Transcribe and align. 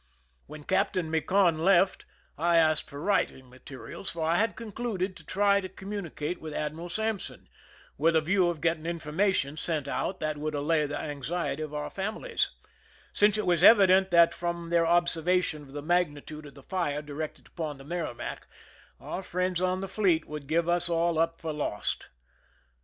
When 0.47 0.63
Captain 0.63 1.11
Micon 1.11 1.59
left, 1.59 2.07
I 2.35 2.57
asked 2.57 2.89
for 2.89 2.99
writing 2.99 3.51
materials: 3.51 4.09
for 4.09 4.27
I 4.27 4.37
had 4.37 4.55
concluded 4.55 5.15
to 5.15 5.23
try 5.23 5.61
to 5.61 5.69
communi 5.69 6.15
cate 6.15 6.41
with 6.41 6.55
Admiral 6.55 6.89
Sampson, 6.89 7.47
with 7.99 8.15
a 8.15 8.21
view 8.21 8.51
to 8.51 8.59
getting 8.59 8.87
information 8.87 9.57
sent 9.57 9.87
out 9.87 10.19
that 10.19 10.37
would 10.39 10.55
allay 10.55 10.87
the 10.87 10.97
anxiety 10.99 11.61
of 11.61 11.75
our 11.75 11.91
families; 11.91 12.49
since 13.13 13.37
it 13.37 13.45
was 13.45 13.61
evident 13.61 14.09
that, 14.09 14.33
from 14.33 14.71
their 14.71 14.87
observation 14.87 15.61
of 15.61 15.71
the 15.73 15.83
magnitude 15.83 16.47
of 16.47 16.55
the 16.55 16.63
fire 16.63 17.03
di 17.03 17.13
rected 17.13 17.45
upon 17.49 17.77
the 17.77 17.85
MerrimaCj 17.85 18.41
our 18.99 19.21
friends 19.21 19.61
on 19.61 19.81
the 19.81 19.87
fleet 19.87 20.25
would 20.27 20.47
give 20.47 20.67
us 20.67 20.89
all 20.89 21.19
up 21.19 21.39
for 21.39 21.53
lost. 21.53 22.09